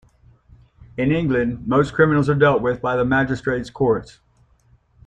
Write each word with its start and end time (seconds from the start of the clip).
In 0.97 1.11
England, 1.11 1.67
most 1.67 1.93
criminals 1.93 2.27
are 2.27 2.33
dealt 2.33 2.63
with 2.63 2.81
by 2.81 2.95
the 2.95 3.05
Magistrates’ 3.05 3.69
Courts. 3.69 4.19